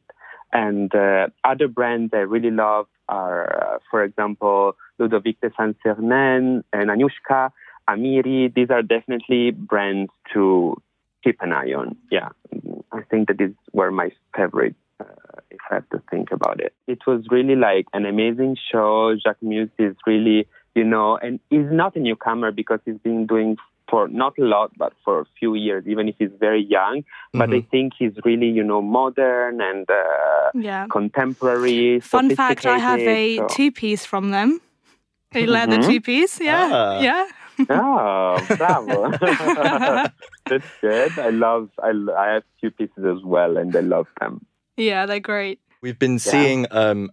And 0.52 0.92
uh, 0.94 1.28
other 1.44 1.68
brands 1.68 2.12
I 2.14 2.24
really 2.34 2.50
love 2.50 2.86
are, 3.08 3.44
uh, 3.62 3.78
for 3.90 4.02
example, 4.02 4.74
Ludovic 4.98 5.36
de 5.42 5.50
Saint-Sernin 5.56 6.64
and 6.72 6.90
Anushka, 6.90 7.50
Amiri. 7.88 8.52
These 8.52 8.70
are 8.70 8.82
definitely 8.82 9.52
brands 9.52 10.10
to 10.32 10.76
keep 11.24 11.38
an 11.40 11.52
eye 11.52 11.72
on. 11.72 11.96
Yeah, 12.10 12.28
I 12.92 13.02
think 13.10 13.28
that 13.28 13.38
these 13.38 13.54
were 13.72 13.90
my 13.90 14.10
favorite. 14.36 14.74
Uh, 15.00 15.04
if 15.50 15.58
I 15.70 15.74
have 15.76 15.88
to 15.90 16.02
think 16.10 16.30
about 16.32 16.60
it, 16.60 16.74
it 16.86 16.98
was 17.06 17.24
really 17.30 17.54
like 17.56 17.86
an 17.92 18.04
amazing 18.06 18.56
show. 18.70 19.14
Jacquemus 19.16 19.70
is 19.78 19.94
really, 20.06 20.46
you 20.74 20.84
know, 20.84 21.16
and 21.16 21.38
he's 21.50 21.66
not 21.70 21.94
a 21.96 22.00
newcomer 22.00 22.50
because 22.50 22.80
he's 22.84 22.98
been 22.98 23.26
doing 23.26 23.56
for 23.90 24.06
not 24.08 24.34
a 24.38 24.42
lot, 24.44 24.70
but 24.76 24.92
for 25.04 25.20
a 25.20 25.24
few 25.38 25.54
years, 25.54 25.82
even 25.86 26.08
if 26.08 26.14
he's 26.18 26.28
very 26.38 26.62
young. 26.62 27.04
But 27.32 27.48
I 27.50 27.60
Mhm. 27.60 27.70
think 27.70 27.92
he's 27.98 28.12
really, 28.24 28.48
you 28.48 28.62
know, 28.62 28.82
modern 28.82 29.60
and 29.62 29.88
uh, 29.90 30.50
yeah. 30.54 30.86
contemporary. 30.90 32.00
Fun 32.00 32.30
fact 32.36 32.66
I 32.66 32.78
have 32.78 33.00
a 33.00 33.36
so- 33.38 33.46
two 33.48 33.70
piece 33.72 34.04
from 34.04 34.30
them. 34.30 34.60
A 35.34 35.46
leather 35.46 35.78
Mhm. 35.78 35.86
two 35.86 36.00
piece. 36.00 36.40
Yeah. 36.40 36.68
Ah. 36.72 37.00
Yeah. 37.00 37.26
Oh, 37.68 38.44
bravo! 38.56 39.10
That's 40.46 40.66
good. 40.80 41.18
I 41.18 41.30
love. 41.30 41.70
I, 41.82 41.92
I 42.16 42.32
have 42.34 42.42
two 42.60 42.70
pieces 42.70 43.04
as 43.04 43.22
well, 43.24 43.56
and 43.56 43.74
I 43.74 43.80
love 43.80 44.06
them. 44.20 44.44
Yeah, 44.76 45.06
they're 45.06 45.20
great. 45.20 45.60
We've 45.80 45.98
been 45.98 46.18
seeing 46.18 46.66
um, 46.70 47.10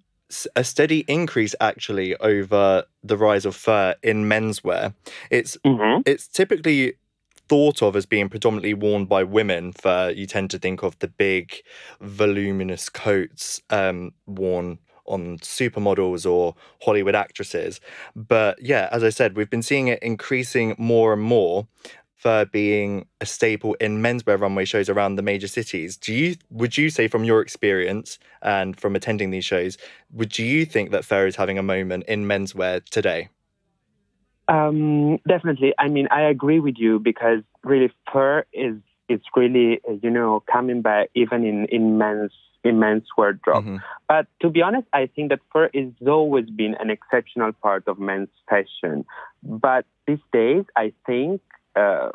a 0.55 0.63
steady 0.63 1.05
increase 1.07 1.55
actually 1.59 2.15
over 2.17 2.83
the 3.03 3.17
rise 3.17 3.45
of 3.45 3.55
fur 3.55 3.95
in 4.03 4.25
menswear. 4.29 4.93
It's 5.29 5.57
Mm-hmm. 5.65 6.01
it's 6.05 6.27
typically 6.27 6.93
thought 7.47 7.83
of 7.83 7.95
as 7.95 8.07
being 8.07 8.27
predominantly 8.29 8.73
worn 8.73 9.05
by 9.05 9.23
women. 9.23 9.71
For 9.71 10.09
you 10.09 10.25
tend 10.25 10.49
to 10.51 10.59
think 10.59 10.81
of 10.83 10.97
the 10.99 11.07
big, 11.07 11.61
voluminous 12.01 12.89
coats 12.89 13.61
um, 13.69 14.13
worn 14.25 14.79
on 15.05 15.37
supermodels 15.39 16.29
or 16.29 16.55
Hollywood 16.81 17.15
actresses. 17.15 17.79
But 18.15 18.61
yeah, 18.61 18.89
as 18.91 19.03
I 19.03 19.09
said, 19.09 19.35
we've 19.35 19.49
been 19.49 19.63
seeing 19.63 19.87
it 19.87 20.01
increasing 20.01 20.75
more 20.77 21.13
and 21.13 21.21
more 21.21 21.67
for 22.15 22.45
being 22.45 23.05
a 23.21 23.25
staple 23.25 23.75
in 23.75 24.01
menswear 24.01 24.39
runway 24.39 24.65
shows 24.65 24.89
around 24.89 25.15
the 25.15 25.21
major 25.21 25.47
cities. 25.47 25.95
Do 25.95 26.13
you 26.13 26.35
would 26.49 26.77
you 26.77 26.89
say 26.89 27.07
from 27.07 27.23
your 27.23 27.41
experience 27.41 28.17
and 28.41 28.79
from 28.79 28.95
attending 28.95 29.29
these 29.29 29.45
shows, 29.45 29.77
would 30.11 30.39
you 30.39 30.65
think 30.65 30.91
that 30.91 31.05
fur 31.05 31.27
is 31.27 31.35
having 31.35 31.59
a 31.59 31.63
moment 31.63 32.05
in 32.05 32.25
menswear 32.25 32.83
today? 32.85 33.29
Um, 34.47 35.19
definitely. 35.27 35.73
I 35.77 35.87
mean, 35.87 36.07
I 36.11 36.21
agree 36.21 36.59
with 36.59 36.75
you 36.77 36.99
because 36.99 37.41
really 37.63 37.91
fur 38.11 38.45
is 38.53 38.75
it's 39.07 39.25
really 39.35 39.79
you 40.01 40.09
know 40.09 40.43
coming 40.51 40.81
back 40.81 41.09
even 41.13 41.45
in 41.45 41.65
in 41.65 41.97
men's 41.97 42.31
in 42.65 42.79
men's 42.79 43.07
wardrobe. 43.17 43.63
Mm-hmm. 43.63 43.77
But 44.07 44.27
to 44.41 44.49
be 44.49 44.61
honest, 44.61 44.87
I 44.91 45.07
think 45.07 45.29
that 45.29 45.39
fur 45.53 45.69
has 45.73 45.93
always 46.07 46.49
been 46.49 46.75
an 46.79 46.89
exceptional 46.89 47.53
part 47.53 47.87
of 47.87 47.99
men's 47.99 48.29
fashion. 48.49 49.05
But 49.43 49.85
these 50.07 50.19
days, 50.33 50.65
I 50.75 50.91
think, 51.05 51.41
uh, 51.75 52.09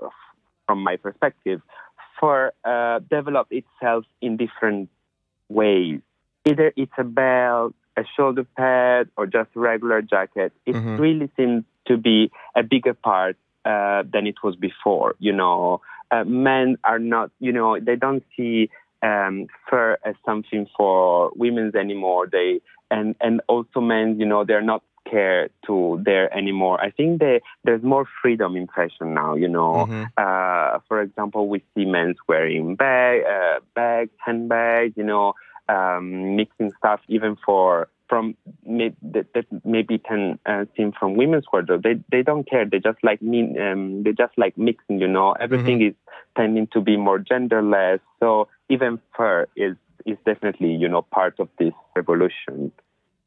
from 0.66 0.82
my 0.82 0.96
perspective, 0.96 1.62
fur 2.20 2.52
uh, 2.64 2.98
developed 3.10 3.52
itself 3.52 4.04
in 4.20 4.36
different 4.36 4.90
ways. 5.48 6.00
Either 6.44 6.72
it's 6.76 6.92
a 6.98 7.04
belt, 7.04 7.74
a 7.96 8.02
shoulder 8.16 8.46
pad, 8.56 9.08
or 9.16 9.26
just 9.26 9.50
a 9.54 9.60
regular 9.60 10.02
jacket. 10.02 10.52
It 10.66 10.74
mm-hmm. 10.74 10.96
really 10.96 11.30
seems 11.36 11.64
to 11.86 11.96
be 11.96 12.30
a 12.54 12.62
bigger 12.62 12.94
part 12.94 13.36
uh, 13.64 14.02
than 14.10 14.26
it 14.26 14.36
was 14.42 14.56
before. 14.56 15.16
You 15.18 15.32
know, 15.32 15.80
uh, 16.10 16.24
men 16.24 16.76
are 16.84 16.98
not, 16.98 17.30
you 17.40 17.52
know, 17.52 17.78
they 17.78 17.96
don't 17.96 18.24
see 18.36 18.70
um, 19.02 19.46
fur 19.68 19.96
as 20.04 20.14
something 20.24 20.66
for 20.76 21.32
women's 21.34 21.74
anymore. 21.74 22.28
They 22.30 22.60
and 22.90 23.14
and 23.20 23.40
also 23.48 23.80
men, 23.80 24.18
you 24.18 24.26
know, 24.26 24.44
they're 24.44 24.62
not 24.62 24.82
scared 25.06 25.50
to 25.66 26.00
there 26.04 26.32
anymore. 26.36 26.80
I 26.80 26.90
think 26.90 27.20
they, 27.20 27.40
there's 27.64 27.82
more 27.82 28.06
freedom 28.22 28.56
in 28.56 28.66
fashion 28.68 29.14
now. 29.14 29.34
You 29.34 29.48
know, 29.48 29.86
mm-hmm. 29.88 30.04
uh, 30.16 30.80
for 30.88 31.00
example, 31.00 31.48
we 31.48 31.62
see 31.74 31.84
men 31.84 32.14
wearing 32.28 32.76
bag, 32.76 33.22
uh, 33.24 33.60
bags, 33.74 34.12
handbags. 34.24 34.94
You 34.96 35.04
know, 35.04 35.34
um, 35.68 36.36
mixing 36.36 36.72
stuff 36.78 37.00
even 37.08 37.36
for 37.44 37.88
from 38.08 38.36
that, 38.66 39.26
that 39.34 39.46
maybe 39.64 39.98
can 39.98 40.38
uh, 40.44 40.64
seem 40.76 40.92
from 40.98 41.16
women's 41.16 41.44
wardrobe. 41.52 41.82
They 41.82 42.02
they 42.10 42.22
don't 42.22 42.48
care. 42.48 42.66
They 42.66 42.78
just 42.80 42.98
like 43.02 43.22
mean. 43.22 43.58
Um, 43.60 44.02
they 44.02 44.12
just 44.12 44.36
like 44.36 44.58
mixing. 44.58 45.00
You 45.00 45.08
know, 45.08 45.32
everything 45.32 45.78
mm-hmm. 45.78 45.88
is 45.88 45.94
tending 46.40 46.66
to 46.68 46.80
be 46.80 46.96
more 46.96 47.18
genderless. 47.18 48.00
So 48.18 48.48
even 48.68 48.98
fur 49.16 49.46
is 49.56 49.76
is 50.06 50.16
definitely 50.24 50.72
you 50.74 50.88
know 50.88 51.02
part 51.02 51.38
of 51.38 51.48
this 51.58 51.74
revolution. 51.94 52.72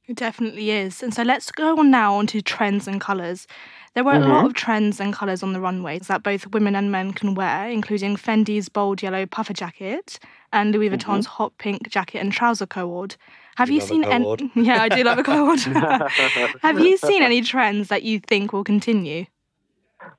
It 0.06 0.18
definitely 0.18 0.72
is. 0.72 1.02
And 1.02 1.14
so 1.14 1.24
let's 1.24 1.50
go 1.50 1.78
on 1.80 1.90
now 1.90 2.16
onto 2.16 2.42
trends 2.42 2.90
and 2.90 3.00
colours. 3.00 3.48
There 3.94 4.04
were 4.04 4.14
mm-hmm. 4.14 4.24
a 4.24 4.28
lot 4.28 4.38
mm-hmm. 4.40 4.48
of 4.48 4.54
trends 4.54 5.00
and 5.00 5.14
colours 5.14 5.44
on 5.44 5.54
the 5.54 5.62
runways 5.62 6.08
that 6.08 6.24
both 6.24 6.48
women 6.48 6.76
and 6.76 6.92
men 6.92 7.14
can 7.14 7.36
wear, 7.36 7.70
including 7.70 8.18
Fendi's 8.18 8.68
bold 8.68 9.02
yellow 9.02 9.26
puffer 9.26 9.54
jacket 9.54 10.20
and 10.52 10.74
Louis 10.74 10.90
Vuitton's 10.90 11.26
mm-hmm. 11.26 11.44
hot 11.44 11.58
pink 11.58 11.88
jacket 11.88 12.20
and 12.20 12.34
trouser 12.34 12.66
co-ord. 12.66 13.16
Have 13.56 13.70
you, 13.70 13.76
you 13.76 13.82
seen 13.82 14.04
any? 14.04 14.52
Yeah, 14.56 14.82
I 14.82 14.90
do 14.90 15.04
love 15.04 15.20
a 15.20 15.24
co-ord. 15.24 15.60
Have 16.62 16.80
you 16.80 16.98
seen 16.98 17.22
any 17.24 17.42
trends 17.42 17.88
that 17.88 18.04
you 18.04 18.20
think 18.20 18.52
will 18.52 18.66
continue? 18.66 19.26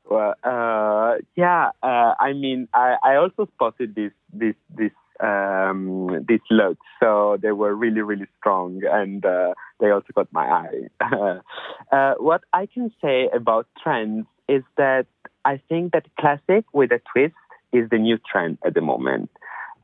Well, 0.08 0.34
uh, 0.44 1.16
yeah. 1.36 1.70
Uh, 1.82 2.14
I 2.18 2.32
mean, 2.32 2.68
I, 2.74 2.96
I 3.02 3.16
also 3.16 3.48
spotted 3.54 3.94
this 3.94 4.12
this 4.32 4.54
this 4.74 4.92
um, 5.20 6.24
these 6.28 6.40
looks, 6.50 6.86
so 7.00 7.38
they 7.40 7.52
were 7.52 7.74
really 7.74 8.00
really 8.02 8.26
strong, 8.38 8.82
and 8.90 9.24
uh, 9.24 9.54
they 9.80 9.90
also 9.90 10.08
got 10.14 10.32
my 10.32 10.46
eye. 10.46 11.40
uh, 11.92 12.14
what 12.18 12.42
I 12.52 12.66
can 12.66 12.92
say 13.02 13.28
about 13.34 13.66
trends 13.82 14.26
is 14.48 14.62
that 14.76 15.06
I 15.44 15.60
think 15.68 15.92
that 15.92 16.06
classic 16.18 16.64
with 16.72 16.90
a 16.92 17.00
twist 17.12 17.34
is 17.72 17.88
the 17.90 17.98
new 17.98 18.18
trend 18.18 18.58
at 18.64 18.74
the 18.74 18.80
moment. 18.80 19.30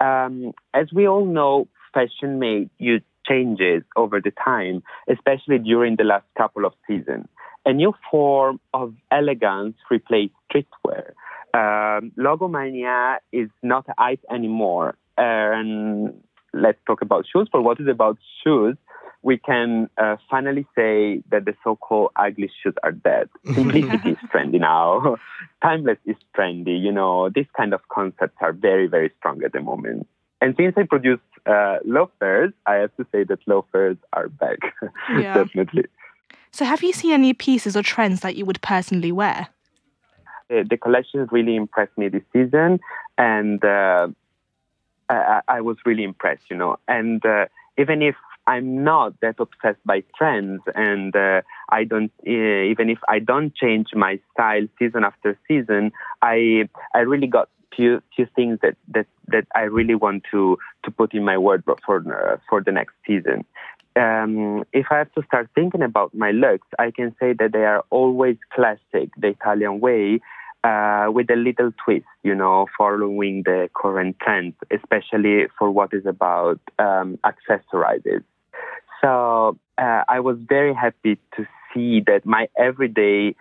Um, 0.01 0.53
as 0.75 0.93
we 0.93 1.07
all 1.07 1.25
know, 1.27 1.69
fashion 1.93 2.39
made 2.39 2.71
huge 2.79 3.03
changes 3.27 3.83
over 3.97 4.21
the 4.21 4.33
time, 4.33 4.83
especially 5.09 5.59
during 5.59 5.97
the 5.97 6.05
last 6.05 6.25
couple 6.37 6.65
of 6.65 6.73
seasons. 6.87 7.27
A 7.71 7.73
new 7.73 7.95
form 8.11 8.59
of 8.75 8.95
elegance 9.13 9.77
replaced 9.93 10.35
streetwear. 10.51 11.13
Um, 11.55 12.11
logomania 12.19 13.19
is 13.31 13.49
not 13.63 13.85
a 13.89 13.95
hype 13.97 14.25
anymore. 14.29 14.97
And 15.17 16.21
let's 16.53 16.79
talk 16.85 17.01
about 17.01 17.27
shoes. 17.33 17.47
For 17.53 17.61
what 17.63 17.79
is 17.79 17.87
about 17.87 18.19
shoes, 18.43 18.77
we 19.23 19.39
can 19.39 19.89
uh, 20.03 20.17
finally 20.29 20.67
say 20.75 21.23
that 21.31 21.45
the 21.45 21.55
so-called 21.63 22.11
ugly 22.17 22.51
shoes 22.61 22.75
are 22.83 22.91
dead. 22.91 23.29
Simplicity 23.55 24.11
is 24.11 24.19
trendy 24.35 24.59
now. 24.59 25.17
Timeless 25.63 25.99
is 26.07 26.17
trendy. 26.37 26.77
You 26.81 26.91
know, 26.91 27.31
these 27.33 27.47
kind 27.57 27.73
of 27.73 27.83
concepts 27.89 28.39
are 28.41 28.53
very, 28.53 28.89
very 28.89 29.13
strong 29.19 29.45
at 29.45 29.53
the 29.53 29.61
moment. 29.61 30.09
And 30.41 30.57
since 30.59 30.75
I 30.77 30.83
produce 30.95 31.21
uh, 31.47 31.77
loafers, 31.85 32.53
I 32.67 32.75
have 32.83 32.97
to 32.97 33.07
say 33.13 33.23
that 33.29 33.39
loafers 33.47 33.97
are 34.13 34.29
back. 34.29 34.59
Yeah. 35.09 35.35
Definitely. 35.35 35.85
So, 36.53 36.65
have 36.65 36.83
you 36.83 36.93
seen 36.93 37.13
any 37.13 37.33
pieces 37.33 37.77
or 37.77 37.83
trends 37.83 38.21
that 38.21 38.37
you 38.37 38.45
would 38.45 38.61
personally 38.61 39.13
wear? 39.13 39.49
Uh, 40.51 40.65
the 40.69 40.77
collections 40.77 41.29
really 41.31 41.55
impressed 41.55 41.97
me 41.97 42.09
this 42.09 42.25
season, 42.33 42.81
and 43.17 43.65
uh, 43.65 44.09
I, 45.09 45.41
I, 45.47 45.61
was 45.61 45.77
really 45.87 46.03
impressed, 46.03 46.43
you 46.51 46.57
know. 46.57 46.77
And 46.89 47.25
uh, 47.25 47.47
even 47.79 48.03
if 48.03 48.17
I'm 48.49 48.83
not 48.83 49.21
that 49.21 49.37
obsessed 49.39 49.79
by 49.85 50.03
trends, 50.17 50.63
and 50.75 51.15
uh, 51.15 51.43
I 51.69 51.85
don't, 51.85 52.11
uh, 52.27 52.31
even 52.73 52.91
if 52.91 52.99
I 53.09 53.21
don't 53.21 53.55
change 53.55 53.89
my 53.95 54.19
style 54.33 54.67
season 54.77 55.05
after 55.05 55.39
season, 55.47 55.93
I 56.21 56.69
I 56.95 57.01
really 57.01 57.29
got 57.29 57.49
few 57.75 58.03
few 58.17 58.27
things 58.35 58.59
that 58.63 58.77
that 58.89 59.07
that 59.29 59.47
I 59.55 59.63
really 59.63 59.95
want 59.95 60.25
to 60.33 60.59
to 60.83 60.91
put 60.91 61.15
in 61.15 61.25
my 61.25 61.39
wardrobe 61.39 61.79
for 61.87 61.99
uh, 61.99 62.39
for 62.49 62.61
the 62.61 62.73
next 62.73 62.95
season 63.07 63.45
um, 63.97 64.65
if 64.73 64.87
I 64.91 64.99
have 64.99 65.13
to 65.15 65.23
start 65.27 65.49
thinking 65.55 65.83
about 65.83 66.15
my 66.15 66.31
looks, 66.31 66.69
I 66.79 66.91
can 66.91 67.15
say 67.21 67.33
that 67.33 67.53
they 67.53 67.65
are 67.65 67.85
always 67.91 68.37
classic, 68.53 69.11
the 69.17 69.29
Italian 69.29 69.81
way, 69.81 70.21
uh, 70.63 71.07
with 71.11 71.31
a 71.31 71.37
little 71.37 71.73
twist, 71.85 72.07
you 72.23 72.35
know, 72.35 72.67
following 72.77 73.43
the 73.45 73.69
current 73.75 74.19
trend, 74.21 74.55
especially 74.71 75.47
for 75.59 75.71
what 75.71 75.93
is 75.93 76.07
about 76.07 76.61
um, 76.79 77.19
accessorizes. 77.25 78.23
So 79.01 79.59
uh, 79.79 80.03
I 80.09 80.21
was 80.21 80.37
very 80.39 80.75
happy 80.75 81.19
to 81.37 81.47
see 81.73 82.01
that 82.07 82.27
my 82.27 82.49
everyday 82.59 83.35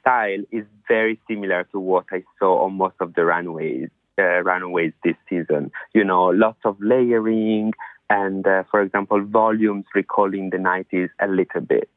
style 0.00 0.42
is 0.52 0.64
very 0.86 1.18
similar 1.28 1.64
to 1.72 1.80
what 1.80 2.04
I 2.12 2.22
saw 2.38 2.64
on 2.64 2.74
most 2.74 2.96
of 3.00 3.14
the 3.14 3.24
runways. 3.24 3.88
Uh, 4.18 4.40
runways 4.42 4.94
this 5.04 5.14
season, 5.28 5.70
you 5.92 6.02
know, 6.02 6.28
lots 6.28 6.60
of 6.64 6.74
layering, 6.80 7.74
and, 8.08 8.46
uh, 8.46 8.62
for 8.70 8.80
example, 8.80 9.20
volumes 9.24 9.84
recalling 9.94 10.50
the 10.50 10.58
90s 10.58 11.10
a 11.20 11.26
little 11.26 11.60
bit. 11.60 11.88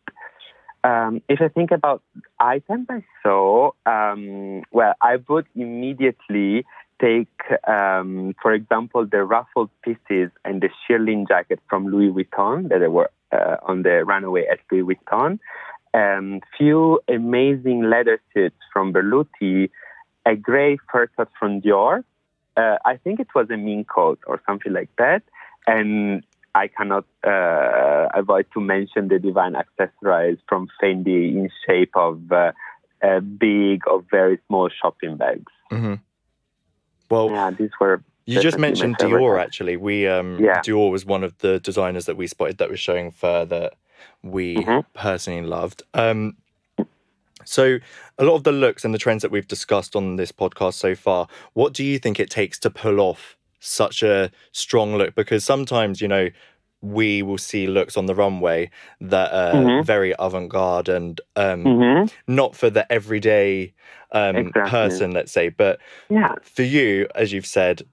Um, 0.83 1.21
if 1.27 1.41
I 1.41 1.49
think 1.49 1.71
about 1.71 2.01
items 2.39 2.87
I 2.89 3.03
saw, 3.21 3.71
um, 3.85 4.63
well, 4.71 4.93
I 5.01 5.17
would 5.27 5.45
immediately 5.55 6.65
take, 7.01 7.27
um, 7.67 8.33
for 8.41 8.53
example, 8.53 9.05
the 9.05 9.23
ruffled 9.23 9.69
pieces 9.83 10.31
and 10.45 10.61
the 10.61 10.69
shearling 10.87 11.27
jacket 11.27 11.59
from 11.69 11.87
Louis 11.87 12.11
Vuitton 12.11 12.69
that 12.69 12.91
were 12.91 13.09
uh, 13.31 13.57
on 13.63 13.83
the 13.83 14.03
runway 14.05 14.45
at 14.47 14.59
Louis 14.71 14.95
Vuitton, 14.95 15.39
um, 15.93 16.41
few 16.57 16.99
amazing 17.07 17.89
leather 17.89 18.21
suits 18.33 18.57
from 18.71 18.93
Berluti, 18.93 19.69
a 20.25 20.35
gray 20.35 20.77
fur 20.91 21.07
coat 21.07 21.29
from 21.37 21.61
Dior. 21.61 22.03
Uh, 22.57 22.77
I 22.85 22.97
think 22.97 23.19
it 23.19 23.27
was 23.33 23.49
a 23.49 23.57
mink 23.57 23.87
coat 23.87 24.19
or 24.27 24.41
something 24.45 24.73
like 24.73 24.89
that, 24.97 25.23
and 25.67 26.23
I 26.55 26.67
cannot 26.67 27.05
uh, 27.25 28.07
avoid 28.13 28.47
to 28.53 28.59
mention 28.59 29.07
the 29.07 29.19
Divine 29.19 29.55
accessories 29.55 30.39
from 30.47 30.67
Fendi 30.81 31.35
in 31.35 31.49
shape 31.65 31.95
of 31.95 32.31
uh, 32.31 32.51
big 33.37 33.87
or 33.87 34.03
very 34.09 34.39
small 34.47 34.69
shopping 34.69 35.17
bags. 35.17 35.51
Mm-hmm. 35.71 35.95
Well, 37.09 37.29
yeah, 37.31 37.51
these 37.51 37.71
were. 37.79 38.03
You 38.25 38.41
just 38.41 38.59
mentioned 38.59 38.97
Dior. 38.97 39.41
Actually, 39.41 39.77
we 39.77 40.07
um, 40.07 40.37
yeah. 40.39 40.61
Dior 40.61 40.91
was 40.91 41.05
one 41.05 41.23
of 41.23 41.37
the 41.39 41.59
designers 41.59 42.05
that 42.05 42.15
we 42.15 42.27
spotted 42.27 42.59
that 42.59 42.69
was 42.69 42.79
showing 42.79 43.09
fur 43.11 43.45
that 43.45 43.73
we 44.21 44.57
mm-hmm. 44.57 44.81
personally 44.93 45.47
loved. 45.47 45.81
Um, 45.95 46.37
so, 47.43 47.79
a 48.19 48.23
lot 48.23 48.35
of 48.35 48.43
the 48.43 48.51
looks 48.51 48.85
and 48.85 48.93
the 48.93 48.99
trends 48.99 49.23
that 49.23 49.31
we've 49.31 49.47
discussed 49.47 49.95
on 49.95 50.17
this 50.17 50.31
podcast 50.31 50.75
so 50.75 50.93
far, 50.93 51.27
what 51.53 51.73
do 51.73 51.83
you 51.83 51.97
think 51.97 52.19
it 52.19 52.29
takes 52.29 52.59
to 52.59 52.69
pull 52.69 52.99
off 52.99 53.35
such 53.59 54.03
a 54.03 54.31
strong 54.51 54.95
look 54.95 55.15
because 55.15 55.43
sometimes 55.45 56.01
you 56.01 56.07
know 56.07 56.29
we 56.81 57.21
will 57.21 57.37
see 57.37 57.67
looks 57.67 57.97
on 57.97 58.05
the 58.05 58.15
runway 58.15 58.69
that 59.01 59.31
are 59.33 59.67
Mhm. 59.67 59.81
very 59.81 60.13
avant-garde 60.19 60.87
and 60.89 61.19
um, 61.35 61.75
hmm 61.75 62.05
not 62.27 62.55
for 62.55 62.69
the 62.69 62.89
everyday 62.91 63.73
um, 64.11 64.53
Exactly. 64.55 64.63
person, 64.63 65.11
let's 65.11 65.31
say. 65.31 65.49
But 65.49 65.79
Yeah. 66.09 66.35
for 66.41 66.63
you, 66.63 67.07
as 67.15 67.33
you've 67.33 67.45
said, 67.45 67.83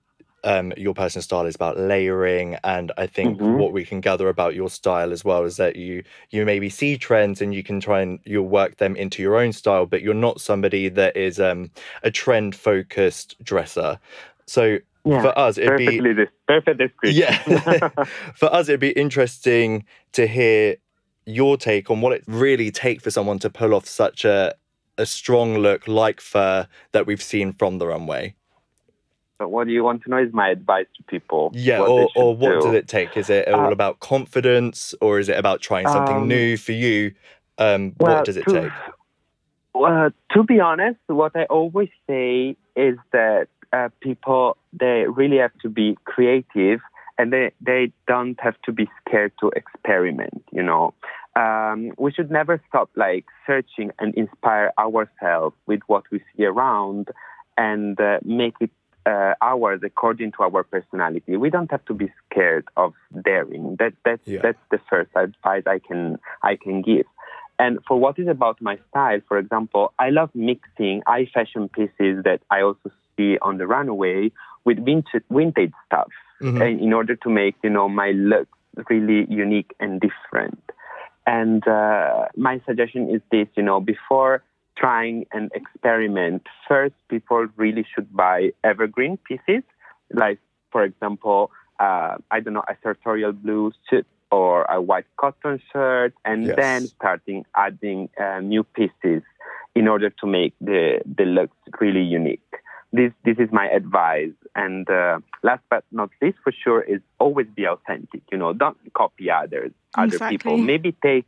um, 0.44 0.72
your 0.76 0.94
personal 0.94 1.22
style 1.22 1.46
is 1.46 1.56
about 1.56 1.78
layering, 1.78 2.56
and 2.62 2.92
I 2.96 3.06
think 3.08 3.40
Mhm. 3.40 3.50
what 3.50 3.72
we 3.72 3.84
can 3.84 4.00
gather 4.00 4.28
about 4.28 4.54
your 4.54 4.70
style 4.70 5.12
as 5.12 5.24
well 5.24 5.44
is 5.44 5.56
that 5.56 5.74
you 5.76 6.04
you 6.30 6.44
maybe 6.44 6.68
see 6.70 6.96
trends 6.96 7.42
and 7.42 7.52
you 7.54 7.64
can 7.64 7.80
try 7.80 8.00
and 8.02 8.20
you'll 8.24 8.48
work 8.48 8.76
them 8.76 8.94
into 8.94 9.22
your 9.22 9.36
own 9.36 9.52
style, 9.52 9.86
but 9.86 10.02
you're 10.02 10.14
not 10.14 10.40
somebody 10.40 10.88
that 10.90 11.16
is 11.16 11.40
um, 11.40 11.70
a 12.04 12.10
trend 12.12 12.54
focused 12.54 13.34
dresser. 13.42 13.98
So 14.46 14.78
Yeah. 15.06 15.22
for 15.22 15.38
us, 15.38 15.56
it'd 15.56 15.76
be 15.78 15.86
Perfectly, 15.86 16.12
this 16.14 16.28
perfect 16.48 16.78
description. 16.78 17.22
yeah. 17.22 17.88
for 18.34 18.52
us, 18.52 18.68
it'd 18.68 18.80
be 18.80 18.90
interesting 18.90 19.84
to 20.12 20.26
hear 20.26 20.76
your 21.26 21.56
take 21.56 21.90
on 21.90 22.00
what 22.00 22.12
it 22.12 22.24
really 22.26 22.70
take 22.70 23.00
for 23.00 23.10
someone 23.10 23.38
to 23.40 23.50
pull 23.50 23.72
off 23.74 23.86
such 23.86 24.24
a 24.24 24.54
a 24.98 25.04
strong 25.04 25.58
look 25.58 25.86
like 25.86 26.20
fur 26.22 26.66
that 26.92 27.06
we've 27.06 27.22
seen 27.22 27.52
from 27.52 27.78
the 27.78 27.86
runway. 27.86 28.34
But 29.38 29.50
what 29.50 29.66
do 29.66 29.72
you 29.74 29.84
want 29.84 30.02
to 30.04 30.10
know 30.10 30.16
is 30.16 30.32
my 30.32 30.48
advice 30.48 30.86
to 30.96 31.02
people. 31.02 31.50
Yeah, 31.54 31.80
what 31.80 31.88
or, 31.90 32.08
or 32.16 32.34
what 32.36 32.52
do. 32.54 32.60
does 32.62 32.72
it 32.74 32.88
take? 32.88 33.14
Is 33.16 33.28
it 33.28 33.46
all 33.48 33.66
Uh, 33.66 33.70
about 33.72 34.00
confidence 34.00 34.94
or 35.02 35.18
is 35.18 35.28
it 35.28 35.36
about 35.38 35.60
trying 35.60 35.86
something 35.86 36.16
Um, 36.16 36.28
new 36.28 36.56
for 36.56 36.72
you? 36.72 37.12
Um, 37.58 37.94
Well, 38.00 38.14
what 38.16 38.24
does 38.24 38.38
it 38.38 38.46
to, 38.46 38.52
take? 38.62 38.72
Well, 39.74 40.10
to 40.32 40.42
be 40.44 40.60
honest, 40.60 40.98
what 41.08 41.32
I 41.36 41.44
always 41.44 41.90
say 42.08 42.56
is 42.74 42.96
that 43.12 43.48
uh, 43.76 43.88
people 44.00 44.56
they 44.82 44.98
really 45.20 45.38
have 45.44 45.56
to 45.64 45.68
be 45.68 45.88
creative, 46.04 46.80
and 47.18 47.26
they 47.32 47.46
they 47.70 47.82
don't 48.12 48.38
have 48.46 48.56
to 48.66 48.72
be 48.80 48.86
scared 49.00 49.32
to 49.40 49.46
experiment. 49.60 50.44
You 50.58 50.64
know, 50.70 50.84
um, 51.44 51.78
we 52.04 52.10
should 52.14 52.30
never 52.30 52.54
stop 52.68 52.88
like 52.96 53.26
searching 53.46 53.88
and 54.00 54.14
inspire 54.22 54.68
ourselves 54.78 55.56
with 55.66 55.80
what 55.86 56.04
we 56.12 56.18
see 56.30 56.44
around, 56.44 57.04
and 57.56 58.00
uh, 58.00 58.18
make 58.24 58.54
it 58.60 58.70
uh, 59.12 59.34
ours 59.40 59.80
according 59.90 60.32
to 60.32 60.38
our 60.46 60.62
personality. 60.64 61.36
We 61.36 61.50
don't 61.50 61.70
have 61.70 61.84
to 61.86 61.94
be 61.94 62.08
scared 62.24 62.66
of 62.76 62.90
daring. 63.28 63.76
That 63.80 63.92
that's 64.06 64.26
Yeah. 64.26 64.42
that's 64.44 64.64
the 64.70 64.80
first 64.90 65.10
advice 65.24 65.64
I 65.76 65.78
can 65.88 66.18
I 66.42 66.56
can 66.64 66.76
give. 66.82 67.06
And 67.58 67.78
for 67.88 67.96
what 67.98 68.18
is 68.18 68.28
about 68.28 68.60
my 68.60 68.76
style, 68.90 69.20
for 69.28 69.38
example, 69.38 69.84
I 69.98 70.10
love 70.10 70.30
mixing 70.34 71.02
high 71.06 71.26
fashion 71.36 71.70
pieces 71.76 72.14
that 72.28 72.40
I 72.50 72.60
also 72.60 72.90
see 73.16 73.38
on 73.42 73.58
the 73.58 73.66
runway 73.66 74.30
with 74.64 74.84
vintage, 74.84 75.24
vintage 75.30 75.72
stuff 75.86 76.10
Mhm. 76.40 76.60
and 76.60 76.80
in 76.80 76.92
order 76.92 77.16
to 77.16 77.30
make, 77.30 77.56
you 77.62 77.70
know, 77.70 77.88
my 77.88 78.10
look 78.12 78.48
really 78.90 79.26
unique 79.30 79.74
and 79.80 80.00
different. 80.00 80.60
And 81.26 81.66
uh, 81.66 82.26
my 82.36 82.60
suggestion 82.66 83.08
is 83.10 83.20
this, 83.30 83.48
you 83.56 83.62
know, 83.62 83.80
before 83.80 84.42
trying 84.76 85.26
and 85.32 85.50
experiment, 85.54 86.42
first 86.68 86.94
people 87.08 87.46
really 87.56 87.84
should 87.94 88.14
buy 88.14 88.52
evergreen 88.62 89.16
pieces, 89.28 89.62
like, 90.12 90.38
for 90.70 90.84
example, 90.84 91.50
uh, 91.80 92.16
I 92.30 92.40
don't 92.40 92.54
know, 92.54 92.64
a 92.68 92.76
sartorial 92.82 93.32
blue 93.32 93.72
suit 93.88 94.06
or 94.30 94.64
a 94.64 94.80
white 94.80 95.06
cotton 95.16 95.60
shirt, 95.72 96.12
and 96.24 96.48
Yes. 96.48 96.56
then 96.56 96.88
starting 96.98 97.44
adding 97.56 98.08
uh, 98.20 98.40
new 98.40 98.62
pieces 98.64 99.22
in 99.74 99.88
order 99.88 100.10
to 100.10 100.26
make 100.26 100.54
the, 100.60 101.00
the 101.16 101.24
looks 101.24 101.56
really 101.80 102.02
unique. 102.02 102.42
This, 102.96 103.12
this 103.26 103.38
is 103.38 103.50
my 103.52 103.66
advice. 103.80 104.36
And 104.54 104.88
uh, 104.88 105.18
last 105.42 105.62
but 105.70 105.84
not 105.92 106.10
least, 106.22 106.38
for 106.42 106.52
sure, 106.52 106.80
is 106.94 107.00
always 107.18 107.46
be 107.54 107.64
authentic. 107.66 108.22
You 108.32 108.38
know, 108.38 108.52
don't 108.52 108.78
copy 108.94 109.30
others, 109.30 109.72
other 109.96 110.06
Exactly. 110.16 110.38
people. 110.38 110.56
Maybe 110.56 110.90
take, 111.02 111.26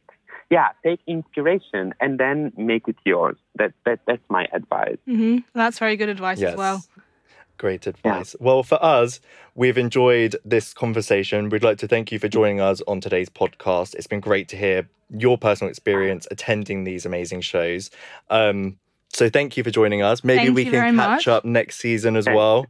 yeah, 0.50 0.68
take 0.82 1.00
inspiration 1.06 1.84
and 2.00 2.18
then 2.18 2.52
make 2.56 2.88
it 2.88 2.96
yours. 3.04 3.36
That, 3.58 3.72
that 3.84 4.00
that's 4.06 4.26
my 4.28 4.44
advice. 4.52 4.98
hmm 5.06 5.38
That's 5.54 5.78
very 5.78 5.96
good 5.96 6.08
advice 6.08 6.38
Yes. 6.40 6.52
as 6.52 6.56
well. 6.56 6.84
Great 7.58 7.86
advice. 7.88 8.36
Well, 8.38 8.62
for 8.62 8.78
us, 8.82 9.20
we've 9.56 9.76
enjoyed 9.76 10.36
this 10.44 10.72
conversation. 10.72 11.48
We'd 11.48 11.64
like 11.64 11.78
to 11.78 11.88
thank 11.88 12.12
you 12.12 12.18
for 12.20 12.28
joining 12.28 12.60
us 12.60 12.80
on 12.86 13.00
today's 13.00 13.28
podcast. 13.28 13.96
It's 13.96 14.06
been 14.06 14.20
great 14.20 14.48
to 14.50 14.56
hear 14.56 14.88
your 15.10 15.36
personal 15.36 15.68
experience 15.68 16.28
attending 16.30 16.84
these 16.84 17.04
amazing 17.04 17.40
shows. 17.40 17.90
Um, 18.30 18.78
so 19.12 19.28
thank 19.28 19.56
you 19.56 19.64
for 19.64 19.70
joining 19.70 20.02
us. 20.02 20.22
Maybe 20.22 20.46
Thank 20.46 20.56
we 20.56 20.64
can 20.64 20.72
catch 20.72 20.94
much. 20.94 21.28
up 21.28 21.44
next 21.44 21.78
season 21.78 22.16
as 22.16 22.26
well. 22.26 22.66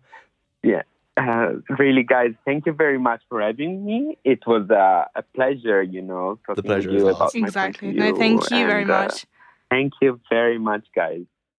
Yeah. 0.62 0.82
Uh, 1.16 1.54
really, 1.78 2.04
guys, 2.04 2.32
thank 2.44 2.64
you 2.64 2.72
very 2.72 2.98
much 2.98 3.22
for 3.28 3.40
having 3.42 3.84
me. 3.84 4.18
It 4.24 4.46
was 4.46 4.70
uh, 4.70 5.04
a 5.16 5.22
pleasure, 5.34 5.82
you 5.82 6.00
know, 6.00 6.38
talking 6.46 6.62
pleasure 6.62 6.90
with 6.90 6.98
is 6.98 7.02
you 7.02 7.08
ours. 7.08 7.16
about 7.16 7.34
my 7.34 7.40
point 7.40 7.48
Exactly. 7.48 7.92
No, 7.92 8.16
thank 8.16 8.50
you 8.50 8.66
very 8.66 8.82
and, 8.82 8.90
uh, 8.90 9.02
much. 9.02 9.26
thank 9.68 9.92
you 10.00 10.20
very 10.30 10.58
much, 10.58 10.86
guys. 10.94 11.24